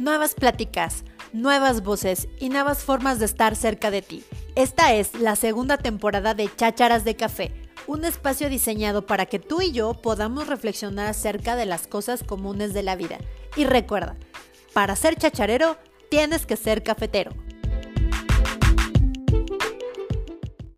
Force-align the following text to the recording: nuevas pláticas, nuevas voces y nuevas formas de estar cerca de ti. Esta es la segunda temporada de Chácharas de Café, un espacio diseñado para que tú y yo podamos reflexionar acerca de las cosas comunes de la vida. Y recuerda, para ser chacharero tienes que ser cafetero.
nuevas 0.00 0.34
pláticas, 0.34 1.04
nuevas 1.34 1.82
voces 1.82 2.28
y 2.38 2.48
nuevas 2.48 2.82
formas 2.84 3.18
de 3.18 3.26
estar 3.26 3.54
cerca 3.54 3.90
de 3.90 4.00
ti. 4.00 4.24
Esta 4.54 4.94
es 4.94 5.14
la 5.14 5.36
segunda 5.36 5.76
temporada 5.76 6.32
de 6.32 6.48
Chácharas 6.56 7.04
de 7.04 7.16
Café, 7.16 7.52
un 7.86 8.04
espacio 8.06 8.48
diseñado 8.48 9.04
para 9.04 9.26
que 9.26 9.38
tú 9.38 9.60
y 9.60 9.72
yo 9.72 9.92
podamos 9.92 10.46
reflexionar 10.46 11.06
acerca 11.06 11.54
de 11.54 11.66
las 11.66 11.86
cosas 11.86 12.22
comunes 12.22 12.72
de 12.72 12.82
la 12.82 12.96
vida. 12.96 13.18
Y 13.56 13.64
recuerda, 13.64 14.16
para 14.72 14.96
ser 14.96 15.16
chacharero 15.16 15.76
tienes 16.08 16.46
que 16.46 16.56
ser 16.56 16.82
cafetero. 16.82 17.32